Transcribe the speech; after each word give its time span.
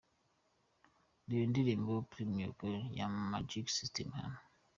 Reba 1.27 1.43
indirimbo 1.47 1.91
Premier 2.11 2.51
Gaou 2.59 2.81
ya 2.97 3.07
Magic 3.31 3.65
System 3.77 4.07
hano:. 4.17 4.37